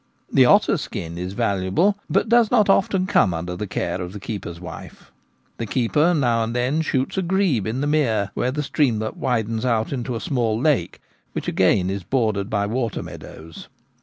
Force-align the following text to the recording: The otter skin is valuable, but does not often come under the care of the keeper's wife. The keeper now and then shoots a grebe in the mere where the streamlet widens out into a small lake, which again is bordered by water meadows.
The 0.33 0.45
otter 0.47 0.77
skin 0.77 1.15
is 1.19 1.33
valuable, 1.33 1.95
but 2.09 2.27
does 2.27 2.49
not 2.49 2.71
often 2.71 3.05
come 3.05 3.35
under 3.35 3.55
the 3.55 3.67
care 3.67 4.01
of 4.01 4.13
the 4.13 4.19
keeper's 4.19 4.59
wife. 4.59 5.11
The 5.59 5.67
keeper 5.67 6.15
now 6.15 6.43
and 6.43 6.55
then 6.55 6.81
shoots 6.81 7.19
a 7.19 7.21
grebe 7.21 7.67
in 7.67 7.81
the 7.81 7.85
mere 7.85 8.31
where 8.33 8.49
the 8.49 8.63
streamlet 8.63 9.15
widens 9.15 9.63
out 9.63 9.93
into 9.93 10.15
a 10.15 10.19
small 10.19 10.59
lake, 10.59 11.01
which 11.33 11.47
again 11.47 11.91
is 11.91 12.01
bordered 12.03 12.49
by 12.49 12.65
water 12.65 13.03
meadows. 13.03 13.67